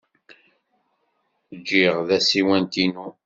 [1.57, 3.07] Ǧǧiɣ tasiwant-inu.